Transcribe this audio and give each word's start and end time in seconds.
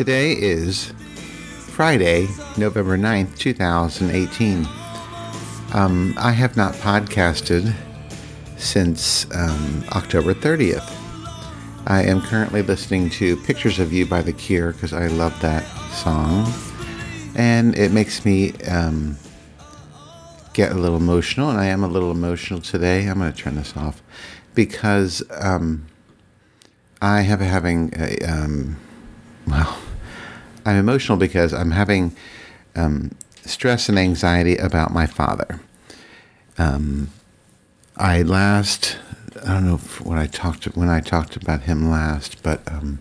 Today 0.00 0.32
is 0.32 0.94
Friday, 1.72 2.26
November 2.56 2.96
9th, 2.96 3.36
2018. 3.36 4.66
Um, 5.74 6.14
I 6.16 6.32
have 6.32 6.56
not 6.56 6.72
podcasted 6.72 7.74
since 8.56 9.26
um, 9.36 9.84
October 9.92 10.32
30th. 10.32 10.90
I 11.86 12.02
am 12.04 12.22
currently 12.22 12.62
listening 12.62 13.10
to 13.10 13.36
Pictures 13.42 13.78
of 13.78 13.92
You 13.92 14.06
by 14.06 14.22
The 14.22 14.32
Cure 14.32 14.72
because 14.72 14.94
I 14.94 15.08
love 15.08 15.38
that 15.42 15.66
song. 15.92 16.50
And 17.34 17.76
it 17.76 17.92
makes 17.92 18.24
me 18.24 18.54
um, 18.70 19.18
get 20.54 20.72
a 20.72 20.76
little 20.76 20.96
emotional, 20.96 21.50
and 21.50 21.60
I 21.60 21.66
am 21.66 21.84
a 21.84 21.88
little 21.88 22.10
emotional 22.10 22.62
today. 22.62 23.04
I'm 23.06 23.18
going 23.18 23.30
to 23.30 23.38
turn 23.38 23.56
this 23.56 23.76
off 23.76 24.02
because 24.54 25.22
um, 25.38 25.88
I 27.02 27.20
have 27.20 27.40
having 27.40 27.92
a, 27.98 28.16
um, 28.24 28.78
well, 29.46 29.78
I'm 30.64 30.76
emotional 30.76 31.18
because 31.18 31.52
I'm 31.52 31.70
having 31.70 32.14
um, 32.76 33.12
stress 33.44 33.88
and 33.88 33.98
anxiety 33.98 34.56
about 34.56 34.92
my 34.92 35.06
father. 35.06 35.60
Um, 36.58 37.10
I 37.96 38.22
last, 38.22 38.98
I 39.44 39.54
don't 39.54 39.66
know 39.66 39.76
when 40.02 40.18
I 40.18 40.26
talked 40.26 40.64
when 40.76 40.88
I 40.88 41.00
talked 41.00 41.36
about 41.36 41.62
him 41.62 41.90
last, 41.90 42.42
but 42.42 42.60
um, 42.70 43.00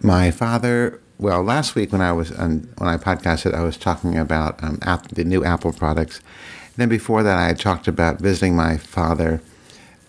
my 0.00 0.30
father. 0.30 1.00
Well, 1.16 1.44
last 1.44 1.76
week 1.76 1.92
when 1.92 2.00
I 2.00 2.10
was 2.10 2.32
on, 2.32 2.68
when 2.78 2.88
I 2.88 2.96
podcasted, 2.96 3.54
I 3.54 3.62
was 3.62 3.76
talking 3.76 4.18
about 4.18 4.62
um, 4.64 4.80
Apple, 4.82 5.10
the 5.14 5.24
new 5.24 5.44
Apple 5.44 5.72
products. 5.72 6.18
And 6.18 6.74
then 6.76 6.88
before 6.88 7.22
that, 7.22 7.38
I 7.38 7.46
had 7.46 7.60
talked 7.60 7.86
about 7.86 8.18
visiting 8.18 8.56
my 8.56 8.76
father 8.76 9.40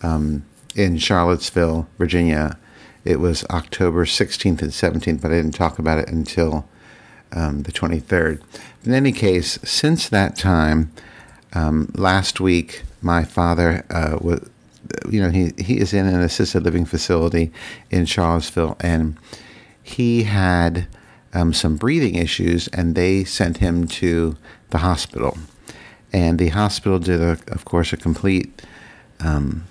um, 0.02 0.44
in 0.74 0.98
Charlottesville, 0.98 1.86
Virginia, 1.96 2.58
it 3.06 3.20
was 3.20 3.44
October 3.44 4.04
16th 4.04 4.62
and 4.62 4.72
17th, 4.72 5.22
but 5.22 5.30
I 5.30 5.36
didn't 5.36 5.54
talk 5.54 5.78
about 5.78 5.98
it 5.98 6.08
until 6.08 6.68
um, 7.32 7.62
the 7.62 7.72
23rd. 7.72 8.42
In 8.84 8.92
any 8.92 9.12
case, 9.12 9.58
since 9.62 10.08
that 10.08 10.36
time, 10.36 10.92
um, 11.52 11.90
last 11.94 12.40
week, 12.40 12.82
my 13.00 13.24
father 13.24 13.84
uh, 13.90 14.18
was, 14.20 14.48
you 15.08 15.22
know, 15.22 15.30
he, 15.30 15.52
he 15.58 15.78
is 15.78 15.94
in 15.94 16.06
an 16.06 16.20
assisted 16.20 16.64
living 16.64 16.84
facility 16.84 17.52
in 17.90 18.06
Charlottesville, 18.06 18.76
and 18.80 19.16
he 19.82 20.24
had 20.24 20.88
um, 21.32 21.52
some 21.52 21.76
breathing 21.76 22.16
issues, 22.16 22.68
and 22.68 22.94
they 22.94 23.24
sent 23.24 23.58
him 23.58 23.86
to 23.86 24.36
the 24.70 24.78
hospital. 24.78 25.38
And 26.12 26.38
the 26.38 26.48
hospital 26.48 26.98
did, 26.98 27.20
a, 27.20 27.38
of 27.48 27.64
course, 27.64 27.92
a 27.92 27.96
complete, 27.96 28.62
um, 29.20 29.64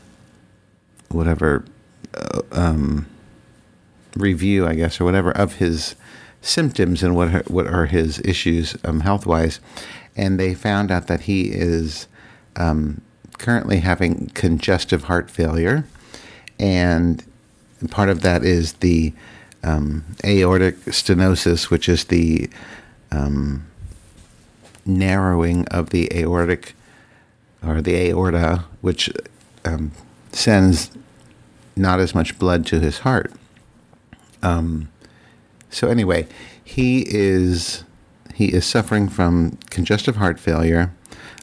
whatever, 1.10 1.66
uh, 2.14 2.42
um, 2.52 3.08
review, 4.16 4.68
I 4.68 4.76
guess, 4.76 5.00
or 5.00 5.06
whatever, 5.06 5.32
of 5.32 5.56
his 5.56 5.96
symptoms 6.42 7.04
and 7.04 7.16
what 7.16 7.34
are, 7.34 7.44
what 7.48 7.68
are 7.68 7.86
his 7.86 8.20
issues 8.20 8.78
um, 8.84 9.02
health 9.02 9.26
wise, 9.26 9.60
and 10.16 10.40
they 10.40 10.54
found 10.54 10.92
out 10.92 11.08
that 11.08 11.22
he 11.22 11.52
is 11.52 12.08
um, 12.56 13.02
currently 13.38 13.80
having 13.80 14.28
congestive 14.34 15.06
heart 15.06 15.30
failure, 15.30 15.86
and 16.60 17.24
part 17.90 18.10
of 18.10 18.22
that 18.22 18.44
is 18.44 18.74
the 18.74 19.14
um, 19.64 20.04
aortic 20.24 20.78
stenosis, 20.86 21.70
which 21.70 21.90
is 21.90 22.06
the 22.06 22.50
um, 23.12 23.66
narrowing 24.86 25.68
of 25.70 25.90
the 25.90 26.12
aortic 26.14 26.76
or 27.66 27.82
the 27.82 27.96
aorta, 27.96 28.64
which 28.82 29.10
um, 29.66 29.92
sends 30.32 30.92
not 31.76 32.00
as 32.00 32.14
much 32.14 32.38
blood 32.38 32.66
to 32.68 32.80
his 32.80 33.00
heart. 33.00 33.32
Um, 34.42 34.90
so 35.70 35.88
anyway, 35.88 36.28
he 36.64 37.04
is 37.08 37.84
he 38.34 38.54
is 38.54 38.66
suffering 38.66 39.08
from 39.08 39.58
congestive 39.70 40.18
heart 40.18 40.40
failure, 40.40 40.92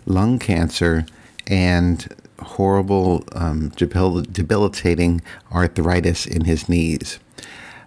lung 0.04 0.38
cancer, 0.38 1.06
and 1.46 2.06
horrible 2.38 3.24
um, 3.32 3.70
debil- 3.70 4.22
debilitating 4.30 5.22
arthritis 5.50 6.26
in 6.26 6.44
his 6.44 6.68
knees. 6.68 7.18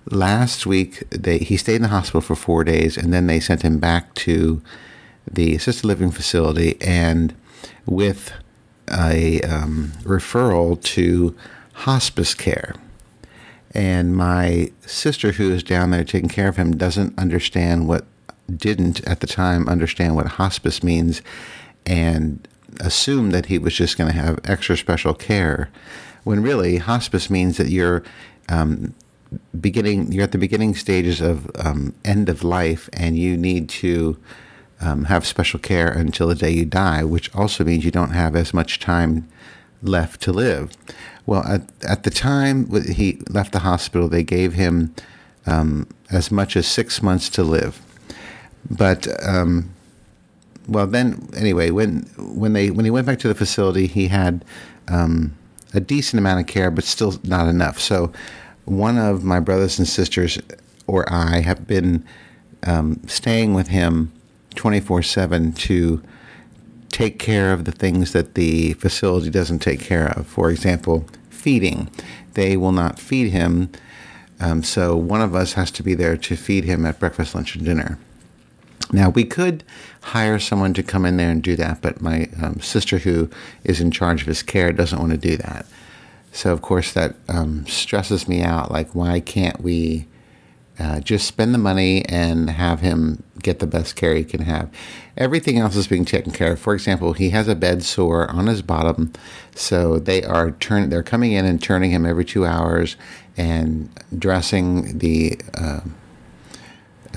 Last 0.09 0.65
week, 0.65 1.03
they, 1.09 1.39
he 1.39 1.57
stayed 1.57 1.77
in 1.77 1.81
the 1.83 1.87
hospital 1.89 2.21
for 2.21 2.35
four 2.35 2.63
days, 2.63 2.97
and 2.97 3.13
then 3.13 3.27
they 3.27 3.39
sent 3.39 3.63
him 3.63 3.79
back 3.79 4.13
to 4.15 4.61
the 5.31 5.55
assisted 5.55 5.85
living 5.85 6.11
facility, 6.11 6.77
and 6.81 7.35
with 7.85 8.31
a 8.91 9.41
um, 9.41 9.93
referral 10.03 10.81
to 10.81 11.35
hospice 11.73 12.33
care. 12.33 12.75
And 13.75 14.15
my 14.15 14.71
sister, 14.85 15.33
who 15.33 15.51
is 15.51 15.61
down 15.61 15.91
there 15.91 16.05
taking 16.05 16.29
care 16.29 16.47
of 16.47 16.55
him, 16.55 16.77
doesn't 16.77 17.17
understand 17.19 17.87
what, 17.89 18.05
didn't 18.55 19.05
at 19.05 19.19
the 19.19 19.27
time 19.27 19.67
understand 19.67 20.15
what 20.15 20.27
hospice 20.27 20.81
means 20.81 21.21
and 21.85 22.47
assumed 22.79 23.33
that 23.33 23.47
he 23.47 23.57
was 23.57 23.75
just 23.75 23.97
going 23.97 24.11
to 24.11 24.17
have 24.17 24.39
extra 24.45 24.77
special 24.77 25.13
care. 25.13 25.69
When 26.23 26.41
really, 26.41 26.77
hospice 26.77 27.29
means 27.29 27.57
that 27.57 27.67
you're 27.67 28.01
um, 28.47 28.93
beginning, 29.59 30.11
you're 30.11 30.23
at 30.23 30.31
the 30.31 30.37
beginning 30.37 30.75
stages 30.75 31.19
of 31.19 31.51
um, 31.55 31.93
end 32.05 32.29
of 32.29 32.43
life 32.43 32.89
and 32.93 33.17
you 33.17 33.35
need 33.35 33.67
to 33.69 34.17
um, 34.79 35.05
have 35.05 35.25
special 35.25 35.59
care 35.59 35.89
until 35.91 36.27
the 36.27 36.35
day 36.35 36.49
you 36.49 36.65
die, 36.65 37.03
which 37.03 37.33
also 37.35 37.65
means 37.65 37.83
you 37.83 37.91
don't 37.91 38.11
have 38.11 38.37
as 38.37 38.53
much 38.53 38.79
time 38.79 39.27
left 39.87 40.21
to 40.21 40.31
live. 40.31 40.71
Well, 41.25 41.43
at, 41.43 41.61
at 41.87 42.03
the 42.03 42.11
time 42.11 42.69
he 42.83 43.19
left 43.29 43.51
the 43.51 43.59
hospital, 43.59 44.07
they 44.07 44.23
gave 44.23 44.53
him 44.53 44.93
um, 45.45 45.87
as 46.11 46.31
much 46.31 46.55
as 46.55 46.67
six 46.67 47.01
months 47.01 47.29
to 47.29 47.43
live. 47.43 47.81
But 48.69 49.07
um, 49.23 49.69
well, 50.67 50.87
then 50.87 51.29
anyway, 51.35 51.71
when 51.71 52.01
when 52.17 52.53
they 52.53 52.71
when 52.71 52.85
he 52.85 52.91
went 52.91 53.07
back 53.07 53.19
to 53.19 53.27
the 53.27 53.35
facility, 53.35 53.87
he 53.87 54.07
had 54.07 54.43
um, 54.87 55.35
a 55.73 55.79
decent 55.79 56.19
amount 56.19 56.39
of 56.39 56.47
care, 56.47 56.71
but 56.71 56.83
still 56.83 57.19
not 57.23 57.47
enough. 57.47 57.79
So 57.79 58.11
one 58.65 58.97
of 58.97 59.23
my 59.23 59.39
brothers 59.39 59.77
and 59.77 59.87
sisters 59.87 60.39
or 60.87 61.11
I 61.11 61.41
have 61.41 61.67
been 61.67 62.03
um, 62.63 62.99
staying 63.07 63.53
with 63.53 63.67
him 63.67 64.11
twenty 64.55 64.79
four 64.79 65.03
seven 65.03 65.53
to 65.53 66.01
take 66.95 67.19
care 67.19 67.51
of 67.51 67.65
the 67.65 67.73
things 67.73 68.13
that 68.13 68.35
the 68.35 68.71
facility 68.75 69.29
doesn't 69.29 69.59
take 69.59 69.81
care 69.81 70.07
of. 70.17 70.25
For 70.25 70.49
example, 70.49 71.05
feeding. 71.29 71.89
They 72.35 72.55
will 72.55 72.71
not 72.71 72.99
feed 72.99 73.31
him, 73.31 73.69
um, 74.39 74.63
so 74.63 74.95
one 74.95 75.21
of 75.21 75.35
us 75.35 75.53
has 75.53 75.71
to 75.71 75.83
be 75.83 75.93
there 75.93 76.15
to 76.15 76.37
feed 76.37 76.63
him 76.63 76.85
at 76.85 76.97
breakfast, 76.97 77.35
lunch, 77.35 77.53
and 77.53 77.65
dinner. 77.65 77.99
Now, 78.93 79.09
we 79.09 79.25
could 79.25 79.65
hire 80.01 80.39
someone 80.39 80.73
to 80.73 80.83
come 80.83 81.05
in 81.05 81.17
there 81.17 81.31
and 81.31 81.43
do 81.43 81.57
that, 81.57 81.81
but 81.81 82.01
my 82.01 82.29
um, 82.41 82.61
sister, 82.61 82.99
who 82.99 83.29
is 83.65 83.81
in 83.81 83.91
charge 83.91 84.21
of 84.21 84.27
his 84.27 84.41
care, 84.41 84.71
doesn't 84.71 84.99
want 84.99 85.11
to 85.11 85.17
do 85.17 85.35
that. 85.35 85.65
So, 86.31 86.53
of 86.53 86.61
course, 86.61 86.93
that 86.93 87.15
um, 87.27 87.65
stresses 87.67 88.25
me 88.25 88.41
out. 88.41 88.71
Like, 88.71 88.95
why 88.95 89.19
can't 89.19 89.59
we 89.59 90.07
uh, 90.77 90.99
just 90.99 91.27
spend 91.27 91.53
the 91.53 91.59
money 91.59 92.03
and 92.05 92.49
have 92.49 92.81
him 92.81 93.23
get 93.41 93.59
the 93.59 93.67
best 93.67 93.95
care 93.95 94.15
he 94.15 94.23
can 94.23 94.41
have. 94.41 94.69
Everything 95.17 95.57
else 95.57 95.75
is 95.75 95.87
being 95.87 96.05
taken 96.05 96.31
care 96.31 96.53
of. 96.53 96.59
For 96.59 96.73
example, 96.73 97.13
he 97.13 97.29
has 97.29 97.47
a 97.47 97.55
bed 97.55 97.83
sore 97.83 98.29
on 98.29 98.47
his 98.47 98.61
bottom, 98.61 99.13
so 99.53 99.99
they 99.99 100.23
are 100.23 100.51
turn 100.51 100.89
they're 100.89 101.03
coming 101.03 101.31
in 101.31 101.45
and 101.45 101.61
turning 101.61 101.91
him 101.91 102.05
every 102.05 102.25
two 102.25 102.45
hours 102.45 102.97
and 103.37 103.89
dressing 104.17 104.97
the 104.97 105.39
uh, 105.53 105.81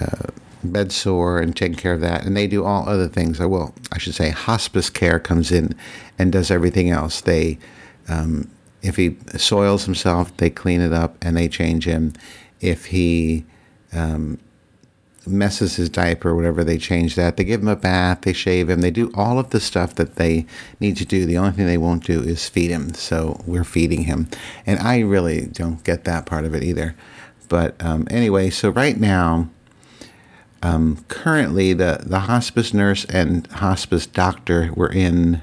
uh, 0.01 0.31
bed 0.63 0.93
sore 0.93 1.41
and 1.41 1.57
taking 1.57 1.77
care 1.77 1.95
of 1.95 2.01
that. 2.01 2.25
And 2.25 2.37
they 2.37 2.47
do 2.47 2.65
all 2.65 2.89
other 2.89 3.09
things. 3.09 3.41
Well, 3.41 3.75
I 3.93 3.99
should 3.99 4.15
say 4.15 4.31
hospice 4.31 4.91
care 4.91 5.19
comes 5.19 5.51
in 5.51 5.75
and 6.19 6.31
does 6.31 6.51
everything 6.51 6.91
else. 6.91 7.21
They 7.21 7.59
um, 8.09 8.51
if 8.83 8.97
he 8.97 9.17
soils 9.37 9.85
himself, 9.85 10.37
they 10.37 10.51
clean 10.51 10.81
it 10.81 10.93
up 10.93 11.17
and 11.23 11.37
they 11.37 11.49
change 11.49 11.85
him 11.85 12.13
if 12.61 12.87
he 12.87 13.45
um, 13.93 14.39
messes 15.27 15.77
his 15.77 15.89
diaper 15.89 16.31
or 16.31 16.35
whatever, 16.37 16.65
they 16.65 16.79
change 16.79 17.15
that. 17.15 17.37
They 17.37 17.45
give 17.45 17.61
him 17.61 17.69
a 17.69 17.77
bath, 17.77 18.23
they 18.23 18.33
shave 18.33 18.71
him, 18.71 18.81
they 18.81 18.91
do 18.91 19.11
all 19.15 19.39
of 19.39 19.51
the 19.51 19.61
stuff 19.61 19.95
that 19.97 20.17
they 20.17 20.47
need 20.81 20.97
to 20.97 21.05
do. 21.05 21.27
The 21.27 21.39
only 21.39 21.53
thing 21.53 21.67
they 21.67 21.79
won't 21.79 22.05
do 22.05 22.21
is 22.21 22.49
feed 22.49 22.71
him. 22.71 22.95
So 22.95 23.41
we're 23.47 23.65
feeding 23.65 24.05
him. 24.05 24.29
And 24.67 24.79
I 24.81 25.01
really 25.01 25.47
don't 25.47 25.83
get 25.85 26.05
that 26.05 26.27
part 26.27 26.45
of 26.45 26.55
it 26.55 26.63
either. 26.63 26.95
But 27.49 27.83
um, 27.83 28.07
anyway, 28.11 28.51
so 28.51 28.71
right 28.71 28.99
now, 28.99 29.49
um, 30.63 31.05
currently 31.09 31.73
the, 31.73 32.03
the 32.05 32.21
hospice 32.21 32.75
nurse 32.75 33.05
and 33.07 33.47
hospice 33.47 34.07
doctor 34.07 34.73
were 34.75 34.93
in, 34.93 35.41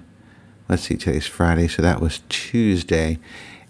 let's 0.67 0.83
see, 0.83 0.97
today's 0.97 1.25
Friday, 1.25 1.67
so 1.67 1.81
that 1.81 2.01
was 2.01 2.21
Tuesday 2.29 3.17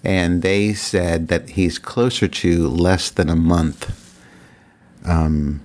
and 0.06 0.44
they 0.44 0.72
said 0.74 1.30
that 1.30 1.50
he's 1.50 1.80
closer 1.80 2.28
to 2.28 2.68
less 2.68 3.10
than 3.10 3.28
a 3.28 3.36
month 3.36 4.22
um, 5.04 5.62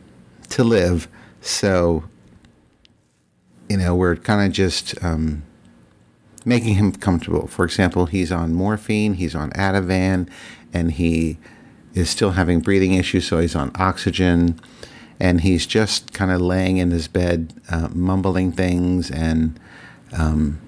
to 0.49 0.65
live. 0.65 1.09
So, 1.43 2.05
you 3.69 3.77
know, 3.77 3.95
we're 3.95 4.17
kind 4.17 4.47
of 4.47 4.53
just 4.53 5.03
um, 5.05 5.43
making 6.47 6.77
him 6.77 6.93
comfortable. 6.93 7.47
For 7.49 7.67
example, 7.67 8.07
he's 8.07 8.33
on 8.33 8.55
morphine, 8.55 9.15
he's 9.15 9.35
on 9.35 9.51
Ativan, 9.51 10.27
and 10.73 10.93
he 10.93 11.39
is 11.93 12.09
still 12.09 12.31
having 12.31 12.61
breathing 12.61 12.95
issues, 12.95 13.27
so 13.27 13.41
he's 13.41 13.55
on 13.55 13.71
oxygen, 13.75 14.59
and 15.19 15.43
he's 15.43 15.67
just 15.67 16.15
kind 16.15 16.31
of 16.31 16.41
laying 16.41 16.79
in 16.79 16.93
his 16.93 17.09
bed, 17.09 17.53
uh, 17.71 17.89
mumbling 17.93 18.53
things 18.53 19.11
and 19.11 19.61
um, 20.13 20.61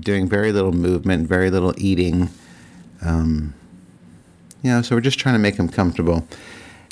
doing 0.00 0.28
very 0.28 0.52
little 0.52 0.72
movement, 0.72 1.28
very 1.28 1.50
little 1.50 1.74
eating. 1.76 2.30
Um, 3.00 3.54
you 4.62 4.70
know, 4.70 4.82
so 4.82 4.94
we're 4.94 5.00
just 5.00 5.18
trying 5.18 5.34
to 5.34 5.40
make 5.40 5.56
him 5.56 5.68
comfortable. 5.68 6.26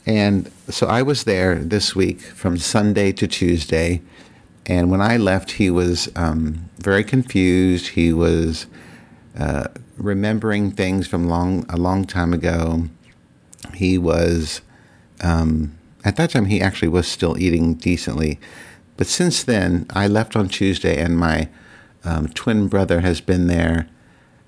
And 0.07 0.51
so 0.69 0.87
I 0.87 1.03
was 1.03 1.25
there 1.25 1.57
this 1.57 1.95
week 1.95 2.21
from 2.21 2.59
Sunday 2.59 3.13
to 3.13 3.27
Tuesday. 3.27 4.03
And 4.67 4.91
when 4.91 5.01
I 5.01 5.17
left, 5.17 5.53
he 5.53 5.71
was 5.71 6.11
um, 6.17 6.71
very 6.79 7.05
confused. 7.05 7.89
He 7.89 8.13
was 8.13 8.67
uh, 9.39 9.69
remembering 9.97 10.73
things 10.73 11.07
from 11.07 11.29
long 11.29 11.67
a 11.69 11.77
long 11.77 12.07
time 12.07 12.33
ago. 12.33 12.85
He 13.75 13.99
was 13.99 14.63
um, 15.21 15.77
at 16.05 16.17
that 16.17 16.31
time 16.31 16.47
he 16.47 16.61
actually 16.61 16.89
was 16.89 17.07
still 17.07 17.39
eating 17.39 17.75
decently, 17.75 18.39
but 18.97 19.07
since 19.07 19.43
then 19.43 19.87
I 19.91 20.07
left 20.07 20.35
on 20.37 20.49
Tuesday, 20.49 21.01
and 21.01 21.19
my 21.19 21.49
um, 22.05 22.29
twin 22.29 22.69
brother 22.69 23.01
has 23.01 23.21
been 23.21 23.47
there 23.47 23.89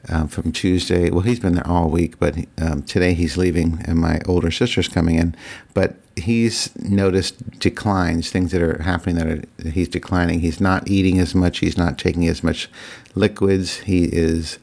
um, 0.08 0.28
from 0.28 0.52
Tuesday. 0.52 1.10
Well, 1.10 1.20
he's 1.20 1.40
been 1.40 1.54
there 1.54 1.66
all 1.66 1.88
week, 1.88 2.18
but 2.18 2.36
um, 2.58 2.82
today 2.82 3.14
he's 3.14 3.36
leaving, 3.36 3.82
and 3.86 3.98
my 3.98 4.20
older 4.26 4.50
sister's 4.50 4.88
coming 4.88 5.16
in. 5.16 5.36
But 5.74 5.96
he's 6.16 6.74
noticed 6.76 7.58
declines, 7.58 8.30
things 8.30 8.52
that 8.52 8.62
are 8.62 8.82
happening 8.82 9.16
that, 9.16 9.26
are, 9.26 9.42
that 9.58 9.72
he's 9.74 9.88
declining. 9.88 10.40
He's 10.40 10.60
not 10.60 10.88
eating 10.88 11.18
as 11.18 11.34
much. 11.34 11.58
He's 11.58 11.78
not 11.78 11.98
taking 11.98 12.26
as 12.26 12.42
much 12.42 12.68
liquids. 13.14 13.78
He 13.78 14.04
is 14.04 14.58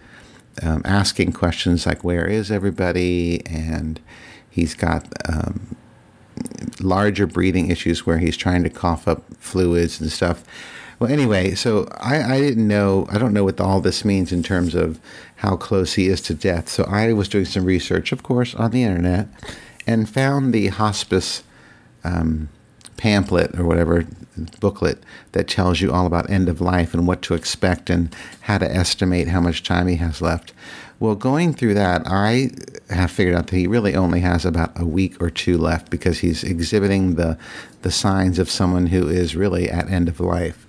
um, 0.62 0.82
asking 0.84 1.34
questions 1.34 1.86
like, 1.86 2.04
"Where 2.04 2.26
is 2.26 2.52
everybody?" 2.52 3.46
and 3.46 4.00
he's 4.50 4.74
got 4.74 5.08
um, 5.32 5.78
larger 6.82 7.28
breathing 7.28 7.70
issues 7.70 8.06
where 8.06 8.18
he's 8.18 8.38
trying 8.38 8.64
to 8.64 8.70
cough 8.70 9.08
up 9.08 9.24
fluids 9.38 10.02
and 10.02 10.12
stuff. 10.12 10.44
Well, 11.00 11.10
anyway, 11.10 11.56
so 11.56 11.88
I, 11.98 12.22
I 12.36 12.42
didn't 12.42 12.68
know, 12.68 13.08
I 13.10 13.18
don't 13.18 13.34
know 13.34 13.46
what 13.46 13.62
all 13.62 13.80
this 13.80 14.04
means 14.04 14.34
in 14.34 14.44
terms 14.44 14.76
of 14.76 15.00
how 15.38 15.56
close 15.56 15.94
he 15.94 16.08
is 16.08 16.20
to 16.24 16.34
death. 16.34 16.68
So 16.68 16.84
I 16.84 17.14
was 17.14 17.30
doing 17.30 17.46
some 17.46 17.64
research, 17.64 18.12
of 18.12 18.22
course, 18.22 18.54
on 18.54 18.72
the 18.72 18.84
internet 18.84 19.28
and 19.88 20.10
found 20.10 20.54
the 20.54 20.68
hospice 20.68 21.44
um, 22.04 22.50
pamphlet 22.98 23.58
or 23.58 23.64
whatever 23.64 24.06
booklet 24.60 25.02
that 25.32 25.48
tells 25.48 25.80
you 25.80 25.92
all 25.92 26.06
about 26.06 26.30
end 26.30 26.50
of 26.50 26.60
life 26.60 26.94
and 26.94 27.08
what 27.08 27.22
to 27.22 27.34
expect 27.34 27.90
and 27.90 28.14
how 28.42 28.58
to 28.58 28.70
estimate 28.70 29.30
how 29.30 29.40
much 29.40 29.64
time 29.64 29.88
he 29.88 29.96
has 29.96 30.22
left. 30.22 30.52
Well, 31.00 31.16
going 31.16 31.54
through 31.54 31.76
that, 31.76 32.04
I 32.06 32.50
have 32.90 33.10
figured 33.10 33.36
out 33.36 33.48
that 33.48 33.56
he 33.56 33.68
really 33.68 33.96
only 33.96 34.20
has 34.20 34.44
about 34.44 34.78
a 34.78 34.86
week 34.86 35.22
or 35.22 35.30
two 35.30 35.58
left 35.58 35.90
because 35.90 36.20
he's 36.20 36.44
exhibiting 36.44 37.16
the 37.16 37.38
the 37.84 37.92
signs 37.92 38.38
of 38.38 38.50
someone 38.50 38.88
who 38.88 39.08
is 39.08 39.34
really 39.34 39.70
at 39.70 39.90
end 39.90 40.10
of 40.10 40.20
life. 40.20 40.68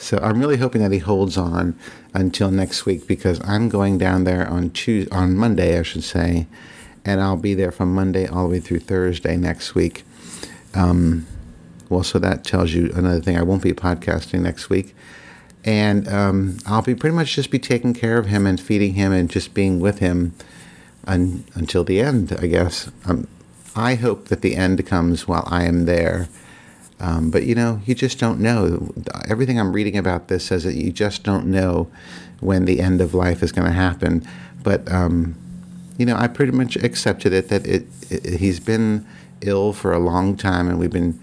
So 0.00 0.18
I'm 0.18 0.40
really 0.40 0.56
hoping 0.56 0.80
that 0.82 0.92
he 0.92 0.98
holds 0.98 1.36
on 1.36 1.78
until 2.14 2.50
next 2.50 2.86
week 2.86 3.06
because 3.06 3.38
I'm 3.46 3.68
going 3.68 3.98
down 3.98 4.24
there 4.24 4.48
on 4.48 4.70
Tuesday, 4.70 5.10
on 5.14 5.36
Monday, 5.36 5.78
I 5.78 5.82
should 5.82 6.04
say, 6.04 6.46
and 7.04 7.20
I'll 7.20 7.36
be 7.36 7.52
there 7.54 7.70
from 7.70 7.94
Monday 7.94 8.26
all 8.26 8.44
the 8.44 8.50
way 8.50 8.60
through 8.60 8.80
Thursday 8.80 9.36
next 9.36 9.74
week. 9.74 10.04
Um, 10.74 11.26
well, 11.90 12.02
so 12.02 12.18
that 12.18 12.44
tells 12.44 12.72
you 12.72 12.90
another 12.94 13.20
thing. 13.20 13.36
I 13.36 13.42
won't 13.42 13.62
be 13.62 13.72
podcasting 13.72 14.40
next 14.40 14.70
week, 14.70 14.94
and 15.64 16.08
um, 16.08 16.56
I'll 16.66 16.82
be 16.82 16.94
pretty 16.94 17.14
much 17.14 17.34
just 17.34 17.50
be 17.50 17.58
taking 17.58 17.92
care 17.92 18.16
of 18.16 18.26
him 18.26 18.46
and 18.46 18.58
feeding 18.58 18.94
him 18.94 19.12
and 19.12 19.28
just 19.28 19.52
being 19.52 19.80
with 19.80 19.98
him 19.98 20.34
un- 21.06 21.44
until 21.54 21.84
the 21.84 22.00
end. 22.00 22.32
I 22.40 22.46
guess. 22.46 22.90
Um, 23.04 23.28
I 23.76 23.96
hope 23.96 24.28
that 24.28 24.40
the 24.40 24.56
end 24.56 24.84
comes 24.86 25.28
while 25.28 25.44
I 25.46 25.64
am 25.64 25.84
there 25.84 26.28
um, 27.00 27.30
but 27.30 27.44
you 27.44 27.54
know, 27.54 27.80
you 27.86 27.94
just 27.94 28.18
don't 28.18 28.40
know. 28.40 28.92
Everything 29.26 29.58
I'm 29.58 29.72
reading 29.72 29.96
about 29.96 30.28
this 30.28 30.44
says 30.44 30.64
that 30.64 30.74
you 30.74 30.92
just 30.92 31.22
don't 31.22 31.46
know 31.46 31.90
when 32.40 32.66
the 32.66 32.80
end 32.80 33.00
of 33.00 33.14
life 33.14 33.42
is 33.42 33.52
going 33.52 33.66
to 33.66 33.72
happen. 33.72 34.26
But 34.62 34.90
um, 34.92 35.34
you 35.96 36.04
know, 36.04 36.16
I 36.16 36.28
pretty 36.28 36.52
much 36.52 36.76
accepted 36.76 37.32
it 37.32 37.48
that 37.48 37.66
it, 37.66 37.86
it, 38.10 38.38
he's 38.38 38.60
been 38.60 39.06
ill 39.40 39.72
for 39.72 39.92
a 39.92 39.98
long 39.98 40.36
time, 40.36 40.68
and 40.68 40.78
we've 40.78 40.92
been, 40.92 41.18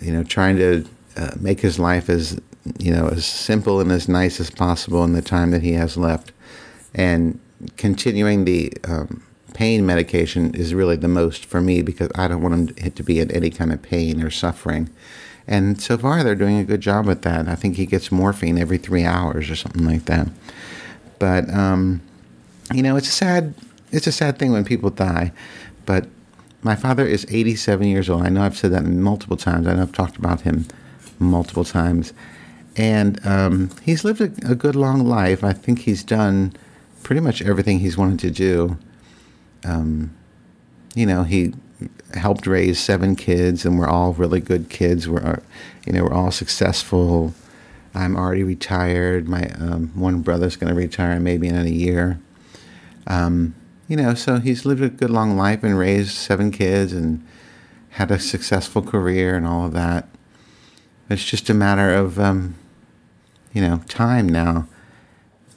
you 0.00 0.12
know, 0.12 0.22
trying 0.22 0.56
to 0.56 0.86
uh, 1.16 1.30
make 1.40 1.60
his 1.60 1.78
life 1.78 2.10
as 2.10 2.38
you 2.78 2.92
know 2.92 3.08
as 3.08 3.24
simple 3.24 3.80
and 3.80 3.90
as 3.90 4.08
nice 4.08 4.40
as 4.40 4.50
possible 4.50 5.04
in 5.04 5.14
the 5.14 5.22
time 5.22 5.50
that 5.52 5.62
he 5.62 5.72
has 5.72 5.96
left, 5.96 6.32
and 6.94 7.40
continuing 7.78 8.44
the 8.44 8.72
um, 8.84 9.22
pain 9.54 9.86
medication 9.86 10.52
is 10.54 10.74
really 10.74 10.96
the 10.96 11.08
most 11.08 11.46
for 11.46 11.60
me 11.60 11.80
because 11.80 12.10
I 12.14 12.28
don't 12.28 12.42
want 12.42 12.78
him 12.78 12.90
to 12.90 13.02
be 13.02 13.20
in 13.20 13.30
any 13.30 13.48
kind 13.48 13.72
of 13.72 13.80
pain 13.80 14.22
or 14.22 14.28
suffering. 14.28 14.90
And 15.46 15.80
so 15.80 15.96
far, 15.96 16.22
they're 16.22 16.34
doing 16.34 16.58
a 16.58 16.64
good 16.64 16.80
job 16.80 17.06
with 17.06 17.22
that. 17.22 17.48
I 17.48 17.54
think 17.54 17.76
he 17.76 17.86
gets 17.86 18.12
morphine 18.12 18.58
every 18.58 18.78
three 18.78 19.04
hours 19.04 19.50
or 19.50 19.56
something 19.56 19.86
like 19.86 20.06
that. 20.06 20.28
But 21.18 21.48
um, 21.50 22.02
you 22.72 22.82
know, 22.82 22.96
it's 22.96 23.08
a 23.08 23.12
sad 23.12 23.54
it's 23.92 24.06
a 24.06 24.12
sad 24.12 24.38
thing 24.38 24.52
when 24.52 24.64
people 24.64 24.90
die. 24.90 25.32
But 25.86 26.08
my 26.62 26.74
father 26.74 27.06
is 27.06 27.26
87 27.28 27.86
years 27.86 28.10
old. 28.10 28.22
I 28.22 28.30
know 28.30 28.42
I've 28.42 28.56
said 28.56 28.72
that 28.72 28.84
multiple 28.84 29.36
times. 29.36 29.66
I 29.66 29.74
know 29.74 29.82
I've 29.82 29.92
talked 29.92 30.16
about 30.16 30.40
him 30.40 30.66
multiple 31.18 31.64
times, 31.64 32.12
and 32.76 33.24
um, 33.24 33.70
he's 33.82 34.02
lived 34.02 34.20
a, 34.20 34.50
a 34.50 34.54
good 34.54 34.74
long 34.74 35.06
life. 35.06 35.44
I 35.44 35.52
think 35.52 35.80
he's 35.80 36.02
done 36.02 36.54
pretty 37.02 37.20
much 37.20 37.42
everything 37.42 37.78
he's 37.78 37.98
wanted 37.98 38.18
to 38.20 38.30
do 38.30 38.78
um, 39.64 40.14
you 40.94 41.06
know, 41.06 41.24
he 41.24 41.54
helped 42.14 42.46
raise 42.46 42.78
seven 42.78 43.16
kids, 43.16 43.64
and 43.64 43.78
we're 43.78 43.88
all 43.88 44.12
really 44.12 44.40
good 44.40 44.70
kids. 44.70 45.08
We're, 45.08 45.24
uh, 45.24 45.40
you 45.86 45.92
know, 45.92 46.04
we're 46.04 46.12
all 46.12 46.30
successful. 46.30 47.34
I'm 47.94 48.16
already 48.16 48.42
retired. 48.42 49.28
My 49.28 49.48
um, 49.50 49.92
one 49.94 50.20
brother's 50.20 50.56
going 50.56 50.72
to 50.72 50.78
retire 50.78 51.20
maybe 51.20 51.48
in 51.48 51.56
a 51.56 51.64
year. 51.64 52.20
Um, 53.06 53.54
you 53.88 53.96
know, 53.96 54.14
so 54.14 54.38
he's 54.38 54.64
lived 54.64 54.82
a 54.82 54.88
good 54.88 55.10
long 55.10 55.36
life 55.36 55.62
and 55.62 55.78
raised 55.78 56.12
seven 56.12 56.50
kids 56.50 56.92
and 56.92 57.24
had 57.90 58.10
a 58.10 58.18
successful 58.18 58.82
career 58.82 59.36
and 59.36 59.46
all 59.46 59.66
of 59.66 59.72
that. 59.72 60.08
It's 61.10 61.24
just 61.24 61.50
a 61.50 61.54
matter 61.54 61.94
of, 61.94 62.18
um, 62.18 62.54
you 63.52 63.60
know, 63.60 63.82
time 63.88 64.28
now. 64.28 64.66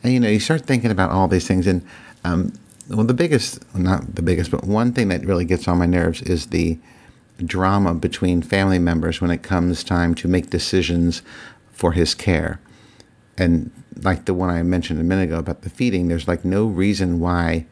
And 0.03 0.13
you 0.13 0.19
know, 0.19 0.29
you 0.29 0.39
start 0.39 0.65
thinking 0.65 0.91
about 0.91 1.09
all 1.11 1.27
these 1.27 1.47
things, 1.47 1.65
and 1.65 1.85
um, 2.23 2.53
well, 2.89 3.05
the 3.05 3.13
biggest, 3.13 3.63
not 3.75 4.15
the 4.15 4.21
biggest, 4.21 4.51
but 4.51 4.63
one 4.63 4.93
thing 4.93 5.09
that 5.09 5.25
really 5.25 5.45
gets 5.45 5.67
on 5.67 5.77
my 5.77 5.85
nerves 5.85 6.21
is 6.21 6.47
the 6.47 6.79
drama 7.45 7.93
between 7.93 8.41
family 8.41 8.79
members 8.79 9.21
when 9.21 9.29
it 9.29 9.43
comes 9.43 9.83
time 9.83 10.15
to 10.15 10.27
make 10.27 10.49
decisions 10.49 11.21
for 11.71 11.91
his 11.91 12.15
care. 12.15 12.59
And 13.37 13.71
like 14.01 14.25
the 14.25 14.33
one 14.33 14.49
I 14.49 14.63
mentioned 14.63 14.99
a 14.99 15.03
minute 15.03 15.25
ago 15.25 15.37
about 15.37 15.61
the 15.61 15.69
feeding, 15.69 16.07
there's 16.07 16.27
like 16.27 16.45
no 16.45 16.65
reason 16.65 17.19
why 17.19 17.65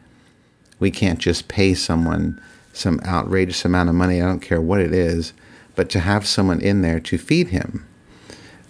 we 0.80 0.92
can't 0.92 1.20
just 1.20 1.48
pay 1.48 1.74
someone 1.74 2.42
some 2.74 3.00
outrageous 3.06 3.64
amount 3.64 3.90
of 3.90 3.96
money. 3.96 4.22
I 4.22 4.26
don't 4.26 4.42
care 4.42 4.62
what 4.62 4.82
it 4.82 4.94
is, 4.94 5.32
but 5.76 5.90
to 5.92 6.02
have 6.02 6.28
someone 6.28 6.60
in 6.60 6.82
there 6.82 7.00
to 7.00 7.18
feed 7.18 7.48
him. 7.48 7.88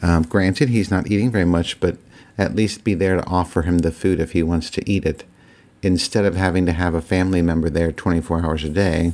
Um, 0.01 0.23
granted, 0.23 0.69
he's 0.69 0.91
not 0.91 1.09
eating 1.09 1.31
very 1.31 1.45
much, 1.45 1.79
but 1.79 1.97
at 2.37 2.55
least 2.55 2.83
be 2.83 2.93
there 2.93 3.15
to 3.15 3.25
offer 3.25 3.63
him 3.63 3.79
the 3.79 3.91
food 3.91 4.19
if 4.19 4.33
he 4.33 4.43
wants 4.43 4.69
to 4.69 4.89
eat 4.89 5.05
it 5.05 5.23
instead 5.85 6.25
of 6.25 6.35
having 6.35 6.65
to 6.65 6.71
have 6.71 6.95
a 6.95 7.01
family 7.01 7.43
member 7.43 7.69
there 7.69 7.91
24 7.91 8.43
hours 8.43 8.63
a 8.63 8.69
day 8.69 9.13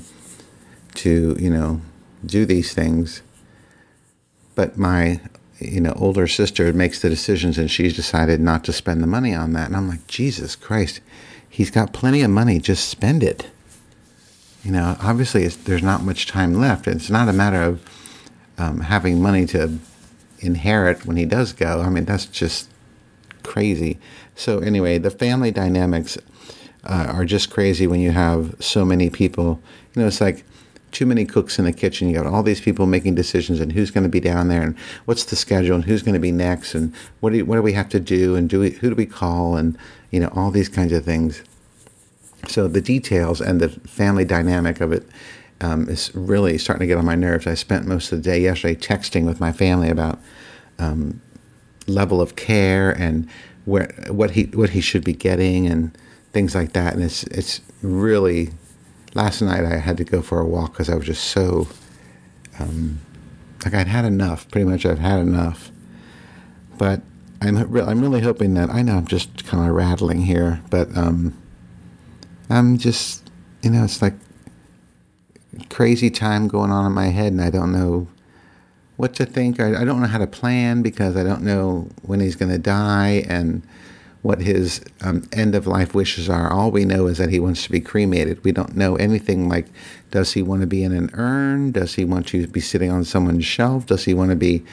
to, 0.96 1.36
you 1.38 1.50
know, 1.50 1.82
do 2.26 2.46
these 2.46 2.74
things. 2.74 3.22
But 4.56 4.78
my, 4.78 5.20
you 5.60 5.82
know, 5.82 5.92
older 5.98 6.28
sister 6.28 6.72
makes 6.72 7.02
the 7.02 7.10
decisions 7.10 7.58
and 7.58 7.70
she's 7.70 7.94
decided 7.94 8.40
not 8.40 8.64
to 8.64 8.72
spend 8.72 9.04
the 9.04 9.08
money 9.08 9.36
on 9.36 9.52
that. 9.52 9.68
And 9.68 9.76
I'm 9.76 9.90
like, 9.90 10.08
Jesus 10.08 10.56
Christ, 10.56 11.02
he's 11.50 11.70
got 11.70 11.92
plenty 11.92 12.22
of 12.22 12.32
money, 12.32 12.58
just 12.58 12.88
spend 12.88 13.22
it. 13.22 13.50
You 14.64 14.72
know, 14.72 14.96
obviously 15.02 15.46
there's 15.48 15.84
not 15.84 16.04
much 16.04 16.26
time 16.26 16.54
left. 16.54 16.88
It's 16.88 17.10
not 17.10 17.28
a 17.28 17.34
matter 17.34 17.62
of 17.62 17.86
um, 18.58 18.80
having 18.80 19.22
money 19.22 19.46
to 19.48 19.78
inherit 20.40 21.06
when 21.06 21.18
he 21.18 21.26
does 21.26 21.52
go. 21.52 21.82
I 21.82 21.90
mean, 21.90 22.06
that's 22.06 22.28
just 22.28 22.70
crazy. 23.44 24.00
So, 24.36 24.60
anyway, 24.60 25.00
the 25.00 25.12
family 25.12 25.52
dynamics 25.52 26.18
uh, 26.84 27.12
are 27.14 27.26
just 27.26 27.50
crazy 27.50 27.88
when 27.88 28.00
you 28.00 28.12
have 28.12 28.56
so 28.60 28.84
many 28.86 29.10
people. 29.10 29.62
You 29.94 30.02
know, 30.02 30.08
it's 30.08 30.22
like 30.22 30.44
too 30.92 31.06
many 31.06 31.26
cooks 31.26 31.58
in 31.58 31.66
the 31.66 31.74
kitchen. 31.74 32.10
You 32.10 32.16
got 32.16 32.26
all 32.26 32.44
these 32.44 32.62
people 32.62 32.86
making 32.86 33.16
decisions 33.16 33.60
and 33.60 33.72
who's 33.72 33.92
going 33.92 34.04
to 34.04 34.10
be 34.10 34.20
down 34.20 34.50
there 34.50 34.62
and 34.62 34.78
what's 35.06 35.26
the 35.26 35.36
schedule 35.36 35.76
and 35.76 35.86
who's 35.86 36.04
going 36.04 36.14
to 36.14 36.20
be 36.20 36.32
next 36.32 36.76
and 36.76 36.94
what 37.20 37.32
do 37.32 37.38
you, 37.38 37.46
what 37.46 37.56
do 37.56 37.62
we 37.62 37.74
have 37.74 37.90
to 37.90 38.00
do 38.00 38.36
and 38.36 38.50
do 38.50 38.60
we, 38.60 38.72
who 38.72 38.90
do 38.90 38.96
we 38.96 39.06
call 39.06 39.56
and 39.56 39.78
you 40.10 40.20
know 40.20 40.32
all 40.36 40.52
these 40.52 40.70
kinds 40.70 40.92
of 40.92 41.06
things. 41.06 41.44
So 42.48 42.68
the 42.68 42.82
details 42.82 43.40
and 43.40 43.60
the 43.60 43.70
family 43.70 44.26
dynamic 44.26 44.82
of 44.82 44.92
it 44.92 45.08
um, 45.62 45.88
is 45.88 46.14
really 46.16 46.58
starting 46.58 46.82
to 46.82 46.88
get 46.88 46.98
on 46.98 47.06
my 47.06 47.16
nerves. 47.16 47.48
I 47.48 47.54
spent 47.54 47.86
most 47.86 48.12
of 48.12 48.22
the 48.22 48.30
day 48.30 48.42
yesterday 48.42 48.76
texting 48.76 49.26
with 49.26 49.40
my 49.40 49.52
family 49.52 49.90
about 49.90 50.20
um, 50.80 51.22
level 51.88 52.20
of 52.20 52.36
care 52.36 52.92
and 52.92 53.30
where 53.66 53.94
what 54.10 54.32
he 54.32 54.44
what 54.46 54.72
he 54.72 54.82
should 54.82 55.04
be 55.04 55.14
getting 55.14 55.68
and 55.68 55.96
things 56.32 56.56
like 56.56 56.74
that. 56.74 56.94
And 56.94 57.04
it's 57.04 57.24
it's 57.24 57.62
really 57.82 58.50
last 59.14 59.42
night 59.42 59.66
I 59.66 59.78
had 59.78 59.98
to 59.98 60.04
go 60.04 60.22
for 60.22 60.40
a 60.40 60.46
walk 60.46 60.74
because 60.74 60.90
I 60.90 60.96
was 60.96 61.06
just 61.06 61.26
so 61.26 61.68
um, 62.60 63.00
like 63.64 63.74
I'd 63.74 63.88
had 63.88 64.06
enough. 64.06 64.50
Pretty 64.50 64.66
much, 64.66 64.86
I've 64.86 65.00
had 65.00 65.20
enough. 65.20 65.72
But 66.78 67.02
I'm 67.42 67.58
I'm 67.58 68.02
really 68.02 68.22
hoping 68.22 68.54
that 68.56 68.70
I 68.70 68.82
know 68.82 68.98
I'm 68.98 69.08
just 69.08 69.46
kind 69.46 69.68
of 69.68 69.76
rattling 69.76 70.22
here, 70.22 70.62
but 70.70 70.96
um, 70.98 71.38
I'm 72.50 72.78
just 72.78 73.30
you 73.62 73.72
know 73.72 73.84
it's 73.84 74.02
like 74.02 74.14
crazy 75.70 76.10
time 76.10 76.48
going 76.48 76.72
on 76.72 76.86
in 76.86 76.92
my 76.92 77.08
head, 77.08 77.32
and 77.32 77.42
I 77.42 77.50
don't 77.50 77.72
know 77.72 78.08
what 78.98 79.16
to 79.16 79.26
think. 79.26 79.60
I, 79.60 79.82
I 79.82 79.84
don't 79.84 80.00
know 80.02 80.08
how 80.08 80.20
to 80.20 80.28
plan 80.28 80.82
because 80.82 81.18
I 81.18 81.24
don't 81.24 81.42
know 81.42 81.90
when 82.04 82.20
he's 82.20 82.36
going 82.36 82.52
to 82.52 82.60
die 82.60 83.26
and 83.28 83.64
what 84.22 84.42
his 84.42 84.82
um, 85.02 85.24
end 85.32 85.56
of 85.56 85.66
life 85.66 85.96
wishes 85.96 86.30
are. 86.30 86.52
All 86.52 86.70
we 86.72 86.86
know 86.86 87.08
is 87.08 87.18
that 87.18 87.30
he 87.30 87.40
wants 87.40 87.64
to 87.64 87.72
be 87.72 87.80
cremated. 87.80 88.44
We 88.44 88.52
don't 88.52 88.76
know 88.76 88.96
anything 88.96 89.50
like 89.50 89.68
does 90.12 90.34
he 90.34 90.44
want 90.44 90.62
to 90.62 90.68
be 90.68 90.84
in 90.84 90.94
an 90.94 91.10
urn? 91.14 91.72
Does 91.72 91.96
he 91.96 92.06
want 92.06 92.28
to 92.28 92.46
be 92.48 92.60
sitting 92.60 92.92
on 92.92 93.04
someone's 93.04 93.46
shelf? 93.46 93.88
Does 93.88 94.06
he 94.06 94.14
want 94.14 94.30
to 94.30 94.36
be 94.36 94.64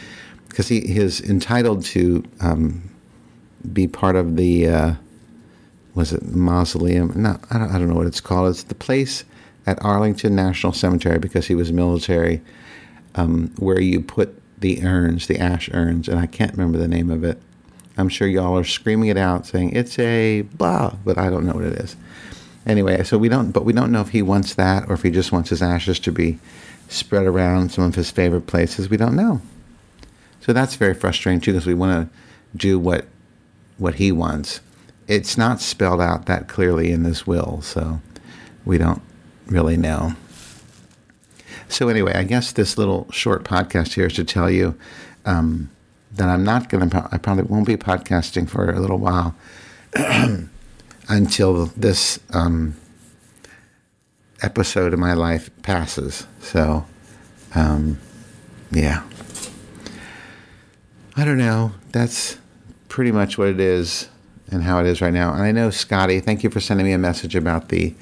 because 0.48 0.68
he 0.68 0.78
is 0.98 1.20
entitled 1.20 1.84
to 1.84 2.24
um, 2.40 2.90
be 3.72 3.86
part 3.86 4.16
of 4.16 4.36
the 4.36 4.68
uh, 4.68 4.94
was 5.94 6.12
it 6.12 6.22
mausoleum? 6.34 7.12
No, 7.16 7.38
I 7.50 7.58
don't, 7.58 7.70
I 7.70 7.78
don't 7.78 7.88
know 7.88 7.94
what 7.94 8.06
it's 8.06 8.20
called. 8.20 8.50
It's 8.50 8.64
the 8.64 8.74
place 8.74 9.24
at 9.66 9.82
Arlington 9.84 10.34
National 10.34 10.72
Cemetery 10.72 11.18
because 11.18 11.46
he 11.46 11.54
was 11.54 11.72
military, 11.72 12.40
um, 13.14 13.52
where 13.58 13.80
you 13.80 14.00
put 14.00 14.40
the 14.60 14.84
urns, 14.84 15.26
the 15.26 15.38
ash 15.38 15.68
urns, 15.72 16.08
and 16.08 16.18
I 16.18 16.26
can't 16.26 16.52
remember 16.52 16.78
the 16.78 16.88
name 16.88 17.10
of 17.10 17.24
it. 17.24 17.40
I'm 17.98 18.08
sure 18.08 18.28
y'all 18.28 18.56
are 18.56 18.64
screaming 18.64 19.10
it 19.10 19.16
out, 19.16 19.46
saying 19.46 19.74
it's 19.74 19.98
a 19.98 20.42
blah, 20.42 20.94
but 21.04 21.18
I 21.18 21.28
don't 21.28 21.44
know 21.44 21.54
what 21.54 21.64
it 21.64 21.74
is. 21.74 21.96
Anyway, 22.64 23.02
so 23.02 23.18
we 23.18 23.28
don't, 23.28 23.50
but 23.50 23.64
we 23.64 23.72
don't 23.72 23.90
know 23.90 24.00
if 24.00 24.10
he 24.10 24.22
wants 24.22 24.54
that 24.54 24.88
or 24.88 24.94
if 24.94 25.02
he 25.02 25.10
just 25.10 25.32
wants 25.32 25.50
his 25.50 25.60
ashes 25.60 25.98
to 26.00 26.12
be 26.12 26.38
spread 26.88 27.26
around 27.26 27.72
some 27.72 27.84
of 27.84 27.96
his 27.96 28.10
favorite 28.10 28.46
places. 28.46 28.88
We 28.88 28.96
don't 28.96 29.16
know. 29.16 29.40
So 30.40 30.52
that's 30.52 30.76
very 30.76 30.94
frustrating 30.94 31.40
too, 31.40 31.52
because 31.52 31.66
we 31.66 31.74
want 31.74 32.10
to 32.10 32.18
do 32.56 32.78
what 32.78 33.06
what 33.78 33.96
he 33.96 34.12
wants. 34.12 34.60
It's 35.06 35.38
not 35.38 35.60
spelled 35.60 36.00
out 36.00 36.26
that 36.26 36.48
clearly 36.48 36.92
in 36.92 37.02
this 37.02 37.26
will, 37.26 37.62
so 37.62 38.00
we 38.64 38.78
don't 38.78 39.02
really 39.46 39.76
know. 39.76 40.14
So 41.68 41.88
anyway, 41.88 42.14
I 42.14 42.24
guess 42.24 42.52
this 42.52 42.78
little 42.78 43.10
short 43.10 43.44
podcast 43.44 43.94
here 43.94 44.06
is 44.06 44.14
to 44.14 44.24
tell 44.24 44.50
you 44.50 44.76
um, 45.24 45.70
that 46.18 46.28
I'm 46.28 46.44
not 46.44 46.68
going 46.68 46.90
to. 46.90 47.08
I 47.10 47.18
probably 47.18 47.44
won't 47.44 47.66
be 47.66 47.76
podcasting 47.76 48.48
for 48.48 48.70
a 48.70 48.78
little 48.78 48.98
while 48.98 49.34
until 51.08 51.66
this 51.66 52.20
um, 52.30 52.76
episode 54.42 54.92
of 54.92 54.98
my 54.98 55.14
life 55.14 55.50
passes. 55.62 56.26
So, 56.40 56.86
um, 57.54 57.98
yeah. 58.70 59.02
I 61.16 61.24
don't 61.24 61.38
know. 61.38 61.72
That's 61.92 62.38
pretty 62.88 63.10
much 63.10 63.38
what 63.38 63.48
it 63.48 63.60
is 63.60 64.08
and 64.50 64.62
how 64.62 64.80
it 64.80 64.86
is 64.86 65.00
right 65.00 65.12
now. 65.12 65.32
And 65.32 65.42
I 65.42 65.52
know 65.52 65.70
Scotty. 65.70 66.20
Thank 66.20 66.44
you 66.44 66.50
for 66.50 66.60
sending 66.60 66.86
me 66.86 66.92
a 66.92 66.98
message 66.98 67.34
about 67.34 67.68
the 67.68 67.94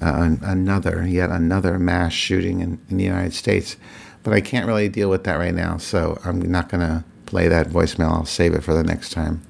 uh, 0.00 0.36
another, 0.42 1.06
yet 1.06 1.30
another 1.30 1.78
mass 1.78 2.12
shooting 2.12 2.60
in, 2.60 2.78
in 2.90 2.98
the 2.98 3.04
United 3.04 3.32
States. 3.32 3.76
But 4.22 4.34
I 4.34 4.40
can't 4.40 4.66
really 4.66 4.88
deal 4.88 5.08
with 5.08 5.24
that 5.24 5.36
right 5.36 5.54
now, 5.54 5.78
so 5.78 6.18
I'm 6.24 6.40
not 6.40 6.68
going 6.68 6.80
to 6.80 7.04
play 7.26 7.48
that 7.48 7.68
voicemail. 7.68 8.10
I'll 8.10 8.24
save 8.24 8.54
it 8.54 8.62
for 8.62 8.74
the 8.74 8.84
next 8.84 9.10
time. 9.10 9.42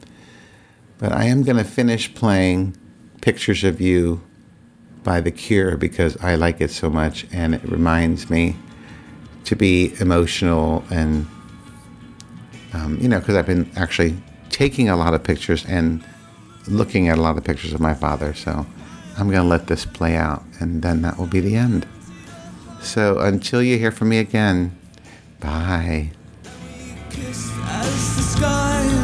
But 0.99 1.13
I 1.13 1.25
am 1.25 1.43
going 1.43 1.59
to 1.59 1.65
finish 1.65 2.13
playing 2.15 2.77
Pictures 3.21 3.65
of 3.65 3.81
You 3.81 4.23
by 5.05 5.21
The 5.21 5.31
Cure 5.31 5.77
because 5.77 6.17
I 6.19 6.35
like 6.35 6.61
it 6.61 6.71
so 6.71 6.91
much 6.91 7.27
and 7.33 7.55
it 7.55 7.63
reminds 7.65 8.31
me 8.31 8.57
to 9.45 9.55
be 9.55 9.95
emotional 10.01 10.85
and 10.91 11.27
um, 12.73 12.99
you 13.01 13.09
know, 13.09 13.21
because 13.21 13.37
I've 13.37 13.47
been 13.47 13.71
actually 13.77 14.17
taking 14.51 14.89
a 14.89 14.97
lot 14.97 15.15
of 15.15 15.23
pictures 15.23 15.65
and 15.67 16.05
looking 16.69 17.09
at 17.09 17.19
a 17.19 17.21
lot 17.21 17.39
of 17.39 17.45
pictures 17.45 17.73
of 17.73 17.81
my 17.81 17.95
father. 17.95 18.35
So 18.35 18.67
I'm 19.19 19.31
going 19.31 19.43
to 19.43 19.49
let 19.49 19.67
this 19.67 19.87
play 19.87 20.17
out, 20.17 20.43
and 20.61 20.83
then 20.83 21.03
that 21.03 21.19
will 21.19 21.27
be 21.27 21.41
the 21.41 21.57
end. 21.57 21.87
So 22.81 23.19
until 23.19 23.63
you 23.63 23.79
hear 23.79 23.91
from 23.91 24.11
me 24.11 24.19
again, 24.19 24.77
bye 25.41 26.11
as 27.19 28.17
the 28.17 28.23
sky. 28.23 28.96